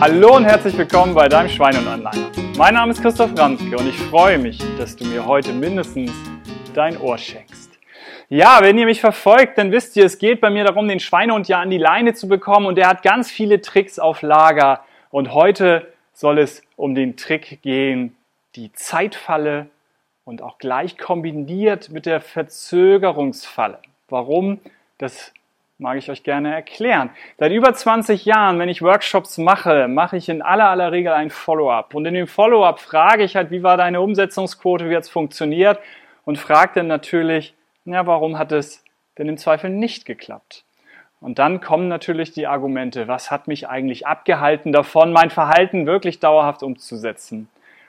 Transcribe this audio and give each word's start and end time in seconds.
Hallo 0.00 0.36
und 0.36 0.44
herzlich 0.44 0.78
willkommen 0.78 1.12
bei 1.12 1.28
deinem 1.28 1.48
Schwein 1.48 1.76
und 1.76 1.88
Anleiner. 1.88 2.30
Mein 2.56 2.74
Name 2.74 2.92
ist 2.92 3.02
Christoph 3.02 3.36
Ranske 3.36 3.76
und 3.76 3.88
ich 3.88 3.98
freue 3.98 4.38
mich, 4.38 4.62
dass 4.78 4.94
du 4.94 5.04
mir 5.04 5.26
heute 5.26 5.52
mindestens 5.52 6.12
dein 6.72 6.96
Ohr 6.98 7.18
schenkst. 7.18 7.76
Ja, 8.28 8.60
wenn 8.62 8.78
ihr 8.78 8.86
mich 8.86 9.00
verfolgt, 9.00 9.58
dann 9.58 9.72
wisst 9.72 9.96
ihr, 9.96 10.04
es 10.04 10.18
geht 10.20 10.40
bei 10.40 10.50
mir 10.50 10.62
darum, 10.62 10.86
den 10.86 11.00
Schweinehund 11.00 11.48
ja 11.48 11.60
an 11.60 11.70
die 11.70 11.78
Leine 11.78 12.14
zu 12.14 12.28
bekommen 12.28 12.66
und 12.66 12.78
er 12.78 12.86
hat 12.88 13.02
ganz 13.02 13.28
viele 13.28 13.60
Tricks 13.60 13.98
auf 13.98 14.22
Lager. 14.22 14.84
Und 15.10 15.34
heute 15.34 15.92
soll 16.12 16.38
es 16.38 16.62
um 16.76 16.94
den 16.94 17.16
Trick 17.16 17.60
gehen, 17.62 18.16
die 18.54 18.72
Zeitfalle 18.74 19.66
und 20.24 20.42
auch 20.42 20.58
gleich 20.58 20.96
kombiniert 20.96 21.90
mit 21.90 22.06
der 22.06 22.20
Verzögerungsfalle. 22.20 23.80
Warum? 24.08 24.60
Das 24.98 25.32
mag 25.78 25.96
ich 25.96 26.10
euch 26.10 26.24
gerne 26.24 26.52
erklären. 26.52 27.10
Seit 27.38 27.52
über 27.52 27.72
20 27.72 28.24
Jahren, 28.24 28.58
wenn 28.58 28.68
ich 28.68 28.82
Workshops 28.82 29.38
mache, 29.38 29.86
mache 29.86 30.16
ich 30.16 30.28
in 30.28 30.42
aller 30.42 30.68
aller 30.68 30.90
Regel 30.90 31.12
ein 31.12 31.30
Follow-up. 31.30 31.94
Und 31.94 32.04
in 32.04 32.14
dem 32.14 32.26
Follow-up 32.26 32.80
frage 32.80 33.22
ich 33.22 33.36
halt, 33.36 33.50
wie 33.52 33.62
war 33.62 33.76
deine 33.76 34.00
Umsetzungsquote, 34.00 34.90
wie 34.90 34.96
hat 34.96 35.04
es 35.04 35.10
funktioniert? 35.10 35.78
Und 36.24 36.38
frage 36.38 36.72
dann 36.74 36.88
natürlich, 36.88 37.54
ja, 37.84 38.06
warum 38.06 38.38
hat 38.38 38.52
es 38.52 38.84
denn 39.16 39.28
im 39.28 39.38
Zweifel 39.38 39.70
nicht 39.70 40.04
geklappt? 40.04 40.64
Und 41.20 41.38
dann 41.38 41.60
kommen 41.60 41.88
natürlich 41.88 42.32
die 42.32 42.46
Argumente, 42.46 43.08
was 43.08 43.30
hat 43.30 43.48
mich 43.48 43.68
eigentlich 43.68 44.06
abgehalten 44.06 44.72
davon, 44.72 45.12
mein 45.12 45.30
Verhalten 45.30 45.86
wirklich 45.86 46.20
dauerhaft 46.20 46.62
umzusetzen? 46.62 47.48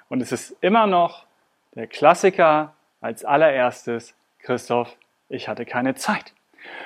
Und 0.09 0.21
es 0.21 0.31
ist 0.31 0.55
immer 0.61 0.87
noch 0.87 1.25
der 1.75 1.87
Klassiker 1.87 2.73
als 3.01 3.25
allererstes, 3.25 4.15
Christoph, 4.39 4.95
ich 5.27 5.47
hatte 5.47 5.65
keine 5.65 5.95
Zeit. 5.95 6.33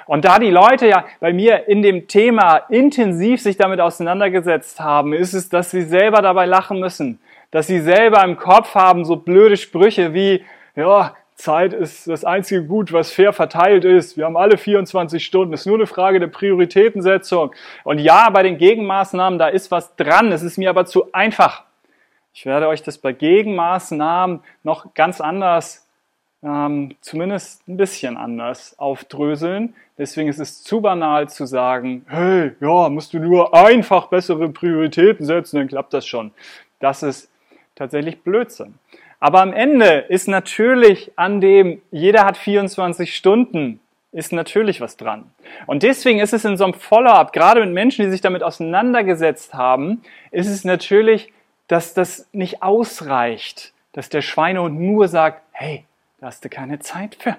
Und 0.05 0.25
da 0.25 0.39
die 0.39 0.49
Leute 0.49 0.87
ja 0.87 1.05
bei 1.19 1.33
mir 1.33 1.67
in 1.67 1.81
dem 1.81 2.07
Thema 2.07 2.57
intensiv 2.69 3.41
sich 3.41 3.57
damit 3.57 3.79
auseinandergesetzt 3.79 4.79
haben, 4.79 5.13
ist 5.13 5.33
es, 5.33 5.49
dass 5.49 5.71
sie 5.71 5.83
selber 5.83 6.21
dabei 6.21 6.45
lachen 6.45 6.79
müssen. 6.79 7.19
Dass 7.51 7.67
sie 7.67 7.79
selber 7.79 8.23
im 8.23 8.37
Kopf 8.37 8.75
haben 8.75 9.05
so 9.05 9.15
blöde 9.15 9.57
Sprüche 9.57 10.13
wie, 10.13 10.43
ja, 10.75 11.15
Zeit 11.35 11.73
ist 11.73 12.07
das 12.07 12.23
einzige 12.23 12.63
Gut, 12.63 12.93
was 12.93 13.11
fair 13.11 13.33
verteilt 13.33 13.85
ist. 13.85 14.17
Wir 14.17 14.25
haben 14.25 14.37
alle 14.37 14.57
24 14.57 15.23
Stunden. 15.23 15.53
Es 15.53 15.61
ist 15.61 15.65
nur 15.65 15.75
eine 15.75 15.87
Frage 15.87 16.19
der 16.19 16.27
Prioritätensetzung. 16.27 17.53
Und 17.83 17.99
ja, 17.99 18.29
bei 18.29 18.43
den 18.43 18.57
Gegenmaßnahmen, 18.57 19.39
da 19.39 19.47
ist 19.47 19.71
was 19.71 19.95
dran. 19.95 20.31
Es 20.31 20.43
ist 20.43 20.57
mir 20.57 20.69
aber 20.69 20.85
zu 20.85 21.11
einfach. 21.11 21.63
Ich 22.33 22.45
werde 22.45 22.67
euch 22.67 22.81
das 22.81 22.97
bei 22.97 23.13
Gegenmaßnahmen 23.13 24.41
noch 24.63 24.93
ganz 24.93 25.21
anders 25.21 25.82
ähm, 26.43 26.95
zumindest 27.01 27.67
ein 27.67 27.77
bisschen 27.77 28.17
anders 28.17 28.77
aufdröseln. 28.77 29.73
Deswegen 29.97 30.29
ist 30.29 30.39
es 30.39 30.63
zu 30.63 30.81
banal 30.81 31.29
zu 31.29 31.45
sagen, 31.45 32.05
hey, 32.07 32.51
ja, 32.59 32.89
musst 32.89 33.13
du 33.13 33.19
nur 33.19 33.53
einfach 33.53 34.07
bessere 34.07 34.49
Prioritäten 34.49 35.25
setzen, 35.25 35.57
dann 35.57 35.67
klappt 35.67 35.93
das 35.93 36.05
schon. 36.05 36.31
Das 36.79 37.03
ist 37.03 37.31
tatsächlich 37.75 38.21
Blödsinn. 38.21 38.75
Aber 39.19 39.41
am 39.41 39.53
Ende 39.53 40.05
ist 40.09 40.27
natürlich 40.27 41.11
an 41.15 41.39
dem, 41.39 41.81
jeder 41.91 42.25
hat 42.25 42.35
24 42.35 43.15
Stunden, 43.15 43.79
ist 44.11 44.33
natürlich 44.33 44.81
was 44.81 44.97
dran. 44.97 45.31
Und 45.65 45.83
deswegen 45.83 46.19
ist 46.19 46.33
es 46.33 46.43
in 46.43 46.57
so 46.57 46.65
einem 46.65 46.73
Follow-up, 46.73 47.31
gerade 47.31 47.61
mit 47.61 47.73
Menschen, 47.73 48.03
die 48.03 48.11
sich 48.11 48.21
damit 48.21 48.43
auseinandergesetzt 48.43 49.53
haben, 49.53 50.01
ist 50.31 50.49
es 50.49 50.65
natürlich, 50.65 51.31
dass 51.67 51.93
das 51.93 52.27
nicht 52.33 52.61
ausreicht, 52.61 53.73
dass 53.93 54.09
der 54.09 54.21
Schweinehund 54.21 54.79
nur 54.79 55.07
sagt, 55.07 55.41
hey, 55.51 55.85
hast 56.23 56.43
du 56.45 56.49
keine 56.49 56.79
Zeit 56.79 57.15
für. 57.19 57.37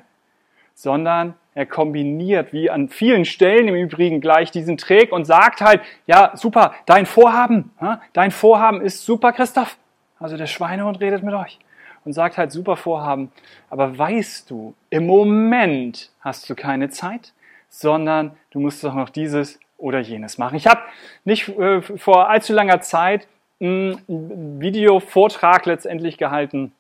Sondern 0.75 1.35
er 1.55 1.67
kombiniert, 1.67 2.53
wie 2.53 2.71
an 2.71 2.89
vielen 2.89 3.25
Stellen 3.25 3.69
im 3.69 3.75
Übrigen 3.75 4.21
gleich 4.21 4.51
diesen 4.51 4.77
Trick 4.77 5.13
und 5.13 5.25
sagt 5.25 5.61
halt, 5.61 5.81
ja, 6.07 6.33
super, 6.35 6.75
dein 6.87 7.06
Vorhaben, 7.06 7.71
dein 8.12 8.31
Vorhaben 8.31 8.81
ist 8.81 9.05
super, 9.05 9.33
Christoph. 9.33 9.77
Also 10.19 10.37
der 10.37 10.47
Schweinehund 10.47 11.00
redet 11.00 11.23
mit 11.23 11.34
euch 11.34 11.59
und 12.05 12.12
sagt 12.12 12.39
halt 12.39 12.53
super 12.53 12.77
Vorhaben. 12.77 13.31
Aber 13.71 13.97
weißt 13.97 14.50
du, 14.50 14.75
im 14.91 15.06
Moment 15.06 16.11
hast 16.21 16.49
du 16.49 16.55
keine 16.55 16.91
Zeit, 16.91 17.33
sondern 17.69 18.37
du 18.50 18.61
musst 18.61 18.83
doch 18.84 18.94
noch 18.94 19.11
dieses 19.11 19.59
oder 19.77 20.00
jenes 20.00 20.39
machen. 20.39 20.56
Ich 20.56 20.67
habe 20.67 20.81
nicht 21.25 21.49
äh, 21.49 21.83
vor 21.83 22.28
allzu 22.31 22.53
langer 22.53 22.81
Zeit 22.81 23.27
einen 23.61 24.61
Videovortrag 24.61 25.67
letztendlich 25.67 26.19
gehalten. 26.19 26.73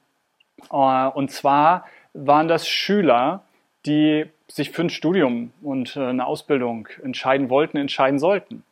Äh, 0.72 1.08
und 1.08 1.30
zwar 1.30 1.86
waren 2.14 2.48
das 2.48 2.68
Schüler, 2.68 3.42
die 3.86 4.26
sich 4.48 4.70
für 4.70 4.82
ein 4.82 4.90
Studium 4.90 5.52
und 5.62 5.96
äh, 5.96 6.00
eine 6.00 6.26
Ausbildung 6.26 6.88
entscheiden 7.02 7.50
wollten, 7.50 7.76
entscheiden 7.76 8.18
sollten. 8.18 8.62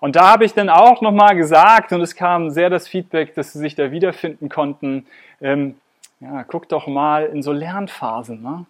Und 0.00 0.16
da 0.16 0.32
habe 0.32 0.44
ich 0.44 0.54
dann 0.54 0.68
auch 0.68 1.00
nochmal 1.00 1.36
gesagt, 1.36 1.92
und 1.92 2.00
es 2.00 2.14
kam 2.14 2.50
sehr 2.50 2.70
das 2.70 2.88
Feedback, 2.88 3.34
dass 3.34 3.52
sie 3.52 3.58
sich 3.58 3.74
da 3.74 3.90
wiederfinden 3.90 4.48
konnten, 4.48 5.06
ähm, 5.40 5.76
ja, 6.20 6.42
guckt 6.42 6.72
doch 6.72 6.86
mal 6.86 7.26
in 7.26 7.42
so 7.42 7.52
Lernphasen, 7.52 8.42
ne? 8.42 8.66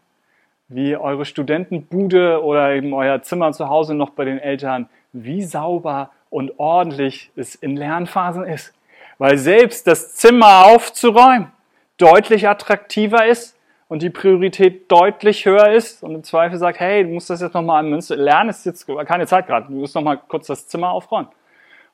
wie 0.68 0.96
eure 0.96 1.24
Studentenbude 1.24 2.42
oder 2.44 2.74
eben 2.74 2.92
euer 2.92 3.22
Zimmer 3.22 3.52
zu 3.52 3.68
Hause 3.68 3.94
noch 3.94 4.10
bei 4.10 4.26
den 4.26 4.38
Eltern, 4.38 4.88
wie 5.12 5.42
sauber 5.42 6.10
und 6.28 6.58
ordentlich 6.58 7.30
es 7.36 7.54
in 7.54 7.76
Lernphasen 7.76 8.44
ist. 8.44 8.74
Weil 9.16 9.38
selbst 9.38 9.86
das 9.86 10.14
Zimmer 10.14 10.66
aufzuräumen 10.66 11.50
deutlich 11.98 12.48
attraktiver 12.48 13.26
ist 13.26 13.56
und 13.88 14.02
die 14.02 14.10
Priorität 14.10 14.90
deutlich 14.90 15.44
höher 15.44 15.70
ist 15.70 16.02
und 16.02 16.14
im 16.14 16.24
Zweifel 16.24 16.58
sagt, 16.58 16.80
hey, 16.80 17.04
du 17.04 17.10
musst 17.10 17.30
das 17.30 17.40
jetzt 17.40 17.54
nochmal 17.54 17.80
an 17.80 17.90
Münze 17.90 18.14
lernen, 18.14 18.50
ist 18.50 18.66
jetzt 18.66 18.86
keine 19.06 19.26
Zeit 19.26 19.46
gerade, 19.46 19.66
du 19.66 19.74
musst 19.74 19.94
nochmal 19.94 20.18
kurz 20.28 20.46
das 20.46 20.68
Zimmer 20.68 20.90
aufräumen. 20.90 21.28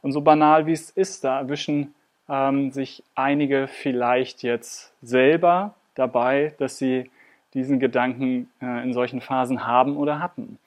Und 0.03 0.13
so 0.13 0.21
banal 0.21 0.67
wie 0.67 0.73
es 0.73 0.91
ist, 0.91 1.25
da 1.25 1.41
erwischen 1.41 1.95
ähm, 2.29 2.71
sich 2.71 3.03
einige 3.15 3.69
vielleicht 3.69 4.43
jetzt 4.43 4.93
selber 5.03 5.75
dabei, 5.95 6.55
dass 6.59 6.79
sie 6.79 7.11
diesen 7.55 7.79
Gedanken 7.79 8.51
äh, 8.61 8.83
in 8.83 8.93
solchen 8.93 9.21
Phasen 9.21 9.67
haben 9.67 9.97
oder 9.97 10.21
hatten. 10.21 10.59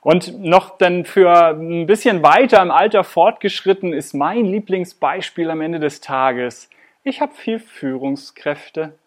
Und 0.00 0.42
noch 0.42 0.78
dann 0.78 1.04
für 1.04 1.50
ein 1.50 1.86
bisschen 1.86 2.22
weiter 2.22 2.62
im 2.62 2.70
Alter 2.70 3.04
fortgeschritten 3.04 3.92
ist 3.92 4.14
mein 4.14 4.46
Lieblingsbeispiel 4.46 5.50
am 5.50 5.60
Ende 5.60 5.78
des 5.78 6.00
Tages. 6.00 6.70
Ich 7.02 7.22
habe 7.22 7.32
viel 7.32 7.58
Führungskräfte, 7.58 8.98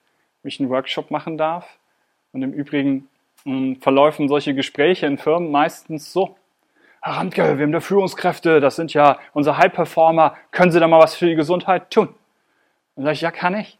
ich 0.42 0.60
einen 0.60 0.70
Workshop 0.70 1.12
machen 1.12 1.38
darf. 1.38 1.78
Und 2.32 2.42
im 2.42 2.52
Übrigen 2.52 3.08
mh, 3.46 3.54
hm, 3.54 3.82
verläufen 3.82 4.28
solche 4.28 4.56
Gespräche 4.56 5.06
in 5.06 5.20
Firmen 5.20 5.52
meistens 5.52 6.12
so. 6.12 6.36
Herr 7.04 7.18
Randke, 7.18 7.58
wir 7.58 7.64
haben 7.64 7.72
da 7.72 7.82
Führungskräfte, 7.82 8.60
das 8.60 8.78
sind 8.78 8.94
ja 8.94 9.20
unsere 9.34 9.58
High-Performer. 9.58 10.36
Können 10.50 10.72
Sie 10.72 10.80
da 10.80 10.88
mal 10.88 11.00
was 11.00 11.16
für 11.16 11.28
die 11.28 11.36
Gesundheit 11.36 11.92
tun? 11.92 12.10
Und 12.96 13.04
sage 13.04 13.14
ich, 13.14 13.22
ja, 13.22 13.30
kann 13.30 13.56
ich. 13.56 13.78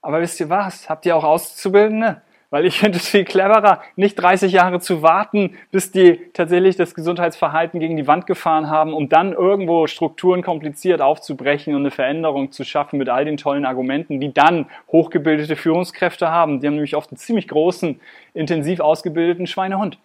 Aber 0.00 0.20
wisst 0.20 0.38
ihr 0.38 0.48
was? 0.48 0.88
Habt 0.88 1.04
ihr 1.04 1.16
auch 1.16 1.24
Auszubildende? 1.24 2.22
Weil 2.56 2.64
ich 2.64 2.78
finde 2.78 2.96
es 2.96 3.06
viel 3.06 3.26
cleverer, 3.26 3.82
nicht 3.96 4.14
30 4.14 4.50
Jahre 4.50 4.80
zu 4.80 5.02
warten, 5.02 5.58
bis 5.72 5.92
die 5.92 6.18
tatsächlich 6.32 6.74
das 6.74 6.94
Gesundheitsverhalten 6.94 7.80
gegen 7.80 7.98
die 7.98 8.06
Wand 8.06 8.26
gefahren 8.26 8.70
haben, 8.70 8.94
um 8.94 9.10
dann 9.10 9.34
irgendwo 9.34 9.86
Strukturen 9.86 10.40
kompliziert 10.40 11.02
aufzubrechen 11.02 11.74
und 11.74 11.82
eine 11.82 11.90
Veränderung 11.90 12.52
zu 12.52 12.64
schaffen 12.64 12.96
mit 12.96 13.10
all 13.10 13.26
den 13.26 13.36
tollen 13.36 13.66
Argumenten, 13.66 14.20
die 14.20 14.32
dann 14.32 14.70
hochgebildete 14.90 15.54
Führungskräfte 15.54 16.30
haben. 16.30 16.60
Die 16.60 16.66
haben 16.66 16.76
nämlich 16.76 16.96
oft 16.96 17.10
einen 17.10 17.18
ziemlich 17.18 17.46
großen, 17.46 18.00
intensiv 18.32 18.80
ausgebildeten 18.80 19.46
Schweinehund. 19.46 19.98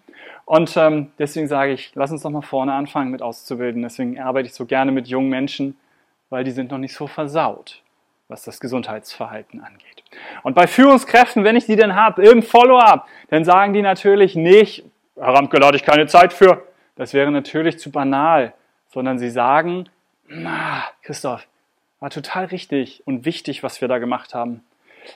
Und 0.44 0.75
ähm, 0.75 1.13
deswegen 1.19 1.47
sage 1.47 1.72
ich, 1.72 1.94
lass 1.95 2.12
uns 2.12 2.23
doch 2.23 2.31
mal 2.31 2.41
vorne 2.41 2.73
anfangen 2.73 3.12
mit 3.12 3.22
auszubilden. 3.22 3.81
Deswegen 3.81 4.19
arbeite 4.19 4.47
ich 4.47 4.53
so 4.53 4.66
gerne 4.66 4.91
mit 4.91 5.07
jungen 5.07 5.29
Menschen, 5.29 5.78
weil 6.29 6.44
die 6.44 6.51
sind 6.51 6.69
noch 6.69 6.79
nicht 6.79 6.95
so 6.95 7.07
versaut, 7.07 7.81
was 8.31 8.44
das 8.44 8.59
Gesundheitsverhalten 8.59 9.62
angeht. 9.62 10.03
Und 10.42 10.56
bei 10.56 10.66
Führungskräften, 10.66 11.44
wenn 11.44 11.56
ich 11.56 11.66
die 11.66 11.75
denn 11.75 11.96
habe, 11.96 12.24
im 12.24 12.42
Follow-up, 12.42 13.08
dann 13.30 13.44
sagen 13.44 13.74
die 13.74 13.81
natürlich 13.81 14.36
nicht, 14.36 14.83
Herr 15.16 15.33
Ramke, 15.33 15.60
da 15.60 15.68
hatte 15.68 15.78
ich 15.78 15.83
keine 15.83 16.07
Zeit 16.07 16.33
für. 16.33 16.63
Das 16.95 17.13
wäre 17.13 17.30
natürlich 17.31 17.78
zu 17.78 17.92
banal. 17.92 18.54
Sondern 18.88 19.19
sie 19.19 19.30
sagen, 19.30 19.88
na, 20.28 20.83
Christoph, 21.04 21.48
war 22.00 22.10
total 22.10 22.45
richtig 22.45 23.04
und 23.06 23.25
wichtig, 23.25 23.63
was 23.63 23.80
wir 23.80 23.88
da 23.88 24.00
gemacht 24.00 24.33
haben. 24.33 24.63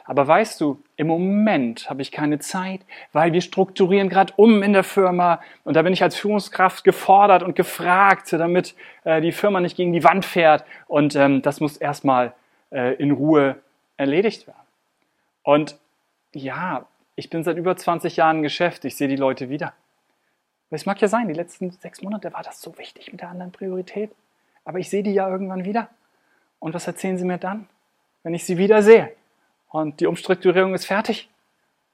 Aber 0.06 0.28
weißt 0.28 0.60
du, 0.62 0.82
im 0.96 1.08
Moment 1.08 1.90
habe 1.90 2.02
ich 2.02 2.12
keine 2.12 2.40
Zeit, 2.40 2.82
weil 3.14 3.34
wir 3.34 3.42
strukturieren 3.42 4.10
gerade 4.10 4.34
um 4.36 4.64
in 4.64 4.74
der 4.74 4.84
Firma 4.84 5.42
und 5.64 5.76
da 5.76 5.82
bin 5.82 5.94
ich 5.94 6.04
als 6.04 6.16
Führungskraft 6.16 6.84
gefordert 6.84 7.44
und 7.44 7.56
gefragt, 7.56 8.32
damit 8.34 8.76
äh, 9.04 9.22
die 9.22 9.32
Firma 9.32 9.60
nicht 9.60 9.78
gegen 9.78 9.94
die 9.94 10.04
Wand 10.04 10.26
fährt 10.26 10.64
und 10.88 11.16
ähm, 11.16 11.42
das 11.42 11.60
muss 11.60 11.78
erstmal 11.78 12.34
äh, 12.72 12.96
in 12.96 13.12
Ruhe 13.12 13.62
erledigt 13.98 14.48
werden. 14.48 14.68
Und 15.44 15.78
ja, 16.34 16.86
ich 17.16 17.30
bin 17.30 17.44
seit 17.44 17.58
über 17.58 17.78
20 17.78 18.18
Jahren 18.18 18.38
im 18.38 18.44
Geschäft, 18.44 18.86
ich 18.86 18.96
sehe 18.96 19.08
die 19.08 19.16
Leute 19.16 19.50
wieder. 19.50 19.74
Es 20.72 20.86
mag 20.86 21.00
ja 21.00 21.08
sein, 21.08 21.30
die 21.30 21.34
letzten 21.34 21.72
sechs 21.72 22.02
Monate 22.02 22.34
war 22.34 22.44
das 22.44 22.60
so 22.60 22.78
wichtig 22.78 23.12
mit 23.12 23.22
der 23.22 23.30
anderen 23.30 23.54
Priorität. 23.54 24.12
Aber 24.66 24.80
ich 24.80 24.90
sehe 24.90 25.04
die 25.04 25.14
ja 25.14 25.30
irgendwann 25.30 25.64
wieder. 25.64 25.90
Und 26.60 26.74
was 26.74 26.88
erzählen 26.88 27.18
sie 27.18 27.24
mir 27.24 27.38
dann, 27.38 27.70
wenn 28.24 28.34
ich 28.34 28.44
sie 28.44 28.58
wieder 28.58 28.82
sehe? 28.82 29.14
Und 29.70 30.00
die 30.00 30.08
Umstrukturierung 30.08 30.74
ist 30.74 30.86
fertig. 30.86 31.30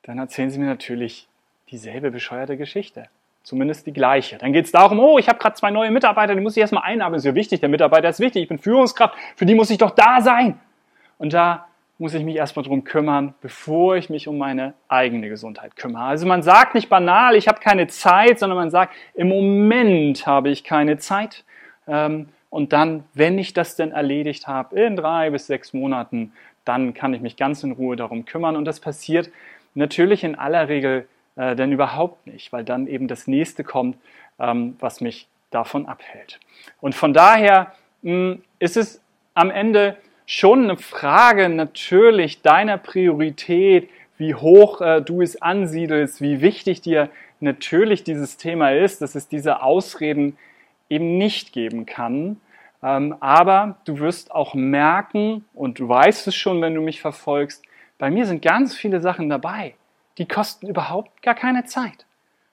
Dann 0.03 0.17
erzählen 0.17 0.49
sie 0.49 0.57
mir 0.57 0.65
natürlich 0.65 1.27
dieselbe 1.69 2.09
bescheuerte 2.09 2.57
Geschichte. 2.57 3.07
Zumindest 3.43 3.87
die 3.87 3.93
gleiche. 3.93 4.37
Dann 4.37 4.53
geht 4.53 4.65
es 4.65 4.71
darum, 4.71 4.99
oh, 4.99 5.17
ich 5.17 5.27
habe 5.27 5.39
gerade 5.39 5.55
zwei 5.55 5.71
neue 5.71 5.89
Mitarbeiter, 5.89 6.35
die 6.35 6.41
muss 6.41 6.55
ich 6.55 6.61
erstmal 6.61 6.83
einarbeiten. 6.83 7.17
Ist 7.17 7.25
ja 7.25 7.35
wichtig, 7.35 7.59
der 7.59 7.69
Mitarbeiter 7.69 8.07
ist 8.09 8.19
wichtig, 8.19 8.43
ich 8.43 8.49
bin 8.49 8.59
Führungskraft, 8.59 9.15
für 9.35 9.45
die 9.45 9.55
muss 9.55 9.71
ich 9.71 9.79
doch 9.79 9.91
da 9.91 10.21
sein. 10.21 10.59
Und 11.17 11.33
da 11.33 11.67
muss 11.97 12.13
ich 12.15 12.23
mich 12.23 12.35
erstmal 12.35 12.65
drum 12.65 12.83
kümmern, 12.83 13.35
bevor 13.41 13.95
ich 13.95 14.09
mich 14.09 14.27
um 14.27 14.37
meine 14.37 14.73
eigene 14.87 15.29
Gesundheit 15.29 15.75
kümmere. 15.75 16.03
Also 16.03 16.25
man 16.25 16.41
sagt 16.41 16.73
nicht 16.73 16.89
banal, 16.89 17.35
ich 17.35 17.47
habe 17.47 17.59
keine 17.59 17.87
Zeit, 17.87 18.39
sondern 18.39 18.57
man 18.57 18.71
sagt, 18.71 18.95
im 19.13 19.29
Moment 19.29 20.25
habe 20.25 20.49
ich 20.49 20.63
keine 20.63 20.97
Zeit. 20.97 21.43
Ähm, 21.87 22.29
und 22.49 22.73
dann, 22.73 23.03
wenn 23.13 23.37
ich 23.37 23.53
das 23.53 23.75
denn 23.75 23.91
erledigt 23.91 24.47
habe, 24.47 24.79
in 24.79 24.95
drei 24.95 25.29
bis 25.29 25.47
sechs 25.47 25.73
Monaten, 25.73 26.33
dann 26.65 26.93
kann 26.93 27.13
ich 27.13 27.21
mich 27.21 27.37
ganz 27.37 27.63
in 27.63 27.71
Ruhe 27.71 27.95
darum 27.95 28.25
kümmern. 28.25 28.55
Und 28.55 28.65
das 28.65 28.79
passiert 28.79 29.29
natürlich 29.75 30.23
in 30.23 30.35
aller 30.35 30.67
Regel 30.69 31.07
äh, 31.35 31.55
denn 31.55 31.71
überhaupt 31.71 32.27
nicht, 32.27 32.51
weil 32.53 32.63
dann 32.63 32.87
eben 32.87 33.07
das 33.07 33.27
nächste 33.27 33.63
kommt, 33.63 33.97
ähm, 34.39 34.75
was 34.79 35.01
mich 35.01 35.27
davon 35.49 35.85
abhält. 35.85 36.39
Und 36.79 36.95
von 36.95 37.13
daher 37.13 37.73
mh, 38.01 38.37
ist 38.59 38.77
es 38.77 39.01
am 39.33 39.51
Ende 39.51 39.97
schon 40.25 40.63
eine 40.63 40.77
Frage 40.77 41.49
natürlich 41.49 42.41
deiner 42.41 42.77
Priorität, 42.77 43.89
wie 44.17 44.35
hoch 44.35 44.81
äh, 44.81 45.01
du 45.01 45.21
es 45.21 45.41
ansiedelst, 45.41 46.21
wie 46.21 46.41
wichtig 46.41 46.81
dir 46.81 47.09
natürlich 47.39 48.03
dieses 48.03 48.37
Thema 48.37 48.71
ist, 48.71 49.01
dass 49.01 49.15
es 49.15 49.27
diese 49.27 49.63
Ausreden 49.63 50.37
eben 50.89 51.17
nicht 51.17 51.53
geben 51.53 51.85
kann. 51.85 52.39
Ähm, 52.83 53.15
aber 53.19 53.77
du 53.85 53.99
wirst 53.99 54.31
auch 54.31 54.53
merken, 54.53 55.45
und 55.53 55.79
du 55.79 55.89
weißt 55.89 56.27
es 56.27 56.35
schon, 56.35 56.61
wenn 56.61 56.75
du 56.75 56.81
mich 56.81 57.01
verfolgst, 57.01 57.63
bei 57.97 58.09
mir 58.09 58.25
sind 58.25 58.41
ganz 58.41 58.75
viele 58.75 59.01
Sachen 59.01 59.29
dabei, 59.29 59.75
die 60.17 60.27
kosten 60.27 60.67
überhaupt 60.67 61.21
gar 61.21 61.35
keine 61.35 61.65
Zeit. 61.65 62.05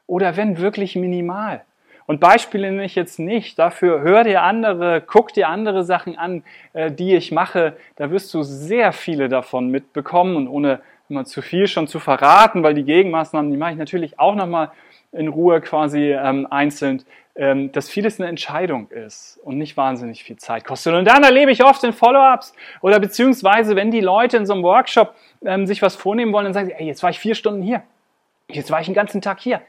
Oder 0.07 0.37
wenn 0.37 0.59
wirklich 0.59 0.97
minimal. 0.97 1.63
Und 2.07 2.21
Beispiele 2.21 2.71
nenne 2.71 2.87
ich 2.87 2.95
jetzt 2.95 3.19
nicht. 3.19 3.59
Dafür 3.59 4.01
hör 4.01 4.25
dir 4.25 4.43
andere, 4.43 5.03
guck 5.07 5.35
dir 5.35 5.49
andere 5.49 5.85
Sachen 5.85 6.17
an, 6.17 6.43
äh, 6.73 6.91
die 6.91 7.15
ich 7.15 7.33
mache. 7.33 7.77
Da 7.97 8.11
wirst 8.11 8.33
du 8.33 8.43
sehr 8.43 8.93
viele 8.93 9.29
davon 9.29 9.71
mitbekommen 9.71 10.37
und 10.37 10.49
ohne 10.49 10.81
immer 11.11 11.27
zu 11.27 11.43
viel 11.43 11.67
schon 11.67 11.87
zu 11.87 12.01
verraten, 12.01 12.63
weil 12.63 12.75
die 12.75 12.85
Gegenmaßnahmen, 12.85 13.51
die 13.51 13.57
mache 13.59 13.73
ich 13.73 13.77
natürlich 13.77 14.19
auch 14.19 14.35
nochmal 14.35 14.71
in 15.13 15.29
Ruhe 15.29 15.61
quasi 15.61 16.13
ähm, 16.13 16.47
einzeln, 16.51 17.03
dass 17.39 17.89
vieles 17.89 18.19
eine 18.19 18.29
Entscheidung 18.29 18.91
ist 18.91 19.39
und 19.45 19.59
nicht 19.59 19.77
wahnsinnig 19.77 20.25
viel 20.25 20.37
Zeit 20.37 20.65
kostet. 20.65 20.95
Und 20.95 21.05
dann 21.05 21.23
erlebe 21.23 21.53
ich 21.53 21.65
oft 21.65 21.85
in 21.85 21.93
Follow-ups 21.93 22.53
oder 22.81 22.99
beziehungsweise, 22.99 23.77
wenn 23.77 23.93
die 23.93 24.01
Leute 24.01 24.37
in 24.37 24.45
so 24.45 24.55
einem 24.55 24.65
Workshop 24.65 25.15
ähm, 25.45 25.65
sich 25.65 25.81
was 25.81 25.95
vornehmen 25.95 26.33
wollen, 26.33 26.47
dann 26.47 26.55
sagen 26.55 26.67
sie, 26.67 26.73
ey, 26.73 26.87
jetzt 26.87 27.03
war 27.05 27.11
ich 27.11 27.19
vier 27.21 27.37
Stunden 27.37 27.63
hier, 27.63 27.83
jetzt 28.49 28.73
war 28.73 28.81
ich 28.81 28.87
den 28.87 28.95
ganzen 28.95 29.21
Tag 29.21 29.39
hier 29.39 29.63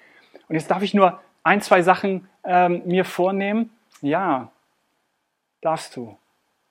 und 0.47 0.55
jetzt 0.55 0.71
darf 0.71 0.81
ich 0.81 0.95
nur 0.95 1.19
ein, 1.43 1.61
zwei 1.61 1.83
Sachen 1.83 2.27
ähm, 2.43 2.81
mir 2.85 3.05
vornehmen? 3.05 3.69
Ja, 4.01 4.51
darfst 5.61 5.95
du. 5.95 6.17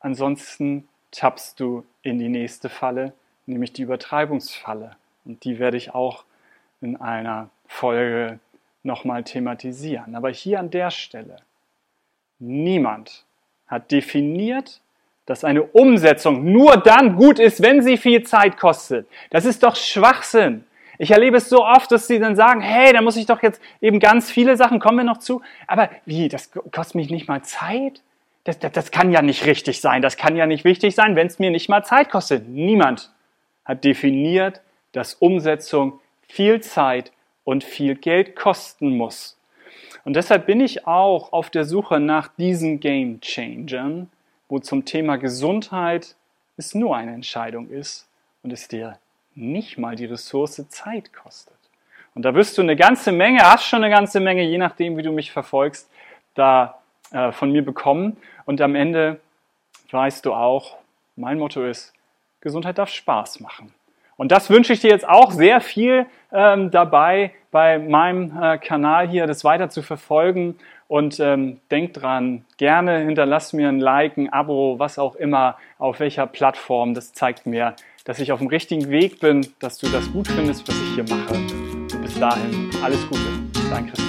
Ansonsten 0.00 0.88
tappst 1.12 1.60
du 1.60 1.84
in 2.02 2.18
die 2.18 2.28
nächste 2.28 2.68
Falle, 2.68 3.12
nämlich 3.46 3.72
die 3.72 3.82
Übertreibungsfalle. 3.82 4.96
Und 5.24 5.44
die 5.44 5.58
werde 5.58 5.76
ich 5.76 5.94
auch 5.94 6.24
in 6.80 6.96
einer 6.96 7.50
Folge 7.66 8.40
nochmal 8.88 9.22
thematisieren. 9.22 10.16
Aber 10.16 10.30
hier 10.30 10.58
an 10.58 10.70
der 10.70 10.90
Stelle, 10.90 11.36
niemand 12.40 13.24
hat 13.68 13.92
definiert, 13.92 14.80
dass 15.26 15.44
eine 15.44 15.62
Umsetzung 15.62 16.50
nur 16.50 16.78
dann 16.78 17.14
gut 17.14 17.38
ist, 17.38 17.62
wenn 17.62 17.82
sie 17.82 17.98
viel 17.98 18.22
Zeit 18.24 18.56
kostet. 18.56 19.06
Das 19.30 19.44
ist 19.44 19.62
doch 19.62 19.76
Schwachsinn. 19.76 20.64
Ich 20.96 21.12
erlebe 21.12 21.36
es 21.36 21.48
so 21.48 21.64
oft, 21.64 21.92
dass 21.92 22.08
sie 22.08 22.18
dann 22.18 22.34
sagen, 22.34 22.60
hey, 22.60 22.92
da 22.92 23.02
muss 23.02 23.16
ich 23.16 23.26
doch 23.26 23.42
jetzt 23.42 23.60
eben 23.80 24.00
ganz 24.00 24.30
viele 24.30 24.56
Sachen, 24.56 24.80
kommen 24.80 24.98
wir 24.98 25.04
noch 25.04 25.18
zu. 25.18 25.42
Aber 25.66 25.90
wie, 26.06 26.28
das 26.28 26.50
kostet 26.72 26.96
mich 26.96 27.10
nicht 27.10 27.28
mal 27.28 27.42
Zeit? 27.42 28.02
Das, 28.44 28.58
das, 28.58 28.72
das 28.72 28.90
kann 28.90 29.12
ja 29.12 29.22
nicht 29.22 29.46
richtig 29.46 29.80
sein. 29.80 30.02
Das 30.02 30.16
kann 30.16 30.34
ja 30.34 30.46
nicht 30.46 30.64
wichtig 30.64 30.94
sein, 30.94 31.14
wenn 31.14 31.26
es 31.26 31.38
mir 31.38 31.50
nicht 31.50 31.68
mal 31.68 31.84
Zeit 31.84 32.10
kostet. 32.10 32.48
Niemand 32.48 33.12
hat 33.64 33.84
definiert, 33.84 34.62
dass 34.92 35.14
Umsetzung 35.14 36.00
viel 36.26 36.60
Zeit 36.60 37.12
und 37.48 37.64
viel 37.64 37.94
Geld 37.94 38.36
kosten 38.36 38.94
muss. 38.94 39.38
Und 40.04 40.16
deshalb 40.16 40.44
bin 40.44 40.60
ich 40.60 40.86
auch 40.86 41.32
auf 41.32 41.48
der 41.48 41.64
Suche 41.64 41.98
nach 41.98 42.28
diesen 42.28 42.78
Game 42.78 43.22
Changern, 43.22 44.10
wo 44.50 44.58
zum 44.58 44.84
Thema 44.84 45.16
Gesundheit 45.16 46.14
es 46.58 46.74
nur 46.74 46.94
eine 46.94 47.14
Entscheidung 47.14 47.70
ist 47.70 48.06
und 48.42 48.52
es 48.52 48.68
dir 48.68 48.98
nicht 49.34 49.78
mal 49.78 49.96
die 49.96 50.04
Ressource 50.04 50.62
Zeit 50.68 51.14
kostet. 51.14 51.56
Und 52.14 52.26
da 52.26 52.34
wirst 52.34 52.58
du 52.58 52.60
eine 52.60 52.76
ganze 52.76 53.12
Menge, 53.12 53.40
hast 53.40 53.64
schon 53.64 53.82
eine 53.82 53.94
ganze 53.94 54.20
Menge, 54.20 54.42
je 54.42 54.58
nachdem, 54.58 54.98
wie 54.98 55.02
du 55.02 55.12
mich 55.12 55.32
verfolgst, 55.32 55.90
da 56.34 56.82
äh, 57.12 57.32
von 57.32 57.50
mir 57.50 57.64
bekommen. 57.64 58.18
Und 58.44 58.60
am 58.60 58.74
Ende 58.74 59.20
weißt 59.90 60.26
du 60.26 60.34
auch, 60.34 60.76
mein 61.16 61.38
Motto 61.38 61.64
ist, 61.64 61.94
Gesundheit 62.42 62.76
darf 62.76 62.90
Spaß 62.90 63.40
machen. 63.40 63.72
Und 64.18 64.32
das 64.32 64.50
wünsche 64.50 64.72
ich 64.74 64.80
dir 64.80 64.90
jetzt 64.90 65.08
auch 65.08 65.30
sehr 65.30 65.60
viel 65.60 66.04
ähm, 66.32 66.70
dabei, 66.70 67.30
bei 67.50 67.78
meinem 67.78 68.36
äh, 68.38 68.58
Kanal 68.58 69.08
hier 69.08 69.26
das 69.26 69.44
weiter 69.44 69.70
zu 69.70 69.80
verfolgen. 69.80 70.56
Und 70.88 71.20
ähm, 71.20 71.60
denk 71.70 71.94
dran, 71.94 72.44
gerne 72.56 72.98
hinterlass 72.98 73.52
mir 73.52 73.68
ein 73.68 73.78
Like, 73.78 74.16
ein 74.16 74.30
Abo, 74.32 74.78
was 74.78 74.98
auch 74.98 75.14
immer, 75.14 75.56
auf 75.78 76.00
welcher 76.00 76.26
Plattform. 76.26 76.94
Das 76.94 77.12
zeigt 77.12 77.46
mir, 77.46 77.76
dass 78.04 78.18
ich 78.18 78.32
auf 78.32 78.40
dem 78.40 78.48
richtigen 78.48 78.90
Weg 78.90 79.20
bin, 79.20 79.46
dass 79.60 79.78
du 79.78 79.88
das 79.88 80.10
gut 80.12 80.26
findest, 80.28 80.66
was 80.66 80.74
ich 80.74 80.94
hier 80.94 81.04
mache. 81.08 81.34
bis 82.02 82.18
dahin, 82.18 82.70
alles 82.82 83.06
Gute. 83.08 83.20
Dein 83.70 83.86
Christoph. 83.86 84.07